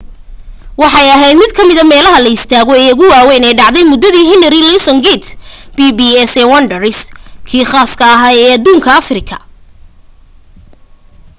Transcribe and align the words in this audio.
waxay 0.81 1.07
ahayd 1.15 1.37
mid 1.41 1.51
ka 1.57 1.63
mida 1.69 1.83
meelaha 1.91 2.17
la 2.23 2.29
istaago 2.37 2.73
ee 2.83 2.91
ugu 2.93 3.05
waawayn 3.13 3.45
ee 3.49 3.57
dhacday 3.59 3.85
muddadii 3.87 4.29
henry 4.31 4.59
louis 4.67 4.85
gate 5.05 5.29
pps 5.77 6.31
ee 6.41 6.49
wonders 6.53 6.99
kii 7.47 7.65
khaaska 7.71 8.05
ah 8.15 8.23
ee 8.41 8.49
adduunka 8.55 8.89
afrika 9.01 9.37